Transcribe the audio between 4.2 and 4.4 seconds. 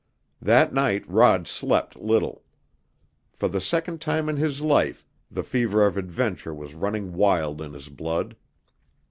in